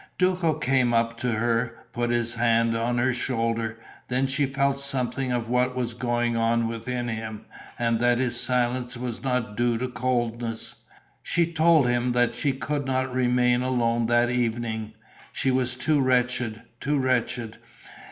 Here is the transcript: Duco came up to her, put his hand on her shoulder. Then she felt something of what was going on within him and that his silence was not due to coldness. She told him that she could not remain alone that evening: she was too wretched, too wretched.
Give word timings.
Duco 0.17 0.55
came 0.55 0.95
up 0.95 1.15
to 1.19 1.33
her, 1.33 1.77
put 1.93 2.09
his 2.09 2.33
hand 2.33 2.75
on 2.75 2.97
her 2.97 3.13
shoulder. 3.13 3.77
Then 4.07 4.25
she 4.25 4.47
felt 4.47 4.79
something 4.79 5.31
of 5.31 5.47
what 5.47 5.75
was 5.75 5.93
going 5.93 6.35
on 6.35 6.67
within 6.67 7.07
him 7.07 7.45
and 7.77 7.99
that 7.99 8.17
his 8.17 8.39
silence 8.39 8.97
was 8.97 9.21
not 9.21 9.55
due 9.55 9.77
to 9.77 9.87
coldness. 9.87 10.85
She 11.21 11.53
told 11.53 11.87
him 11.87 12.13
that 12.13 12.33
she 12.33 12.51
could 12.51 12.87
not 12.87 13.13
remain 13.13 13.61
alone 13.61 14.07
that 14.07 14.31
evening: 14.31 14.93
she 15.31 15.51
was 15.51 15.75
too 15.75 16.01
wretched, 16.01 16.63
too 16.79 16.97
wretched. 16.97 17.59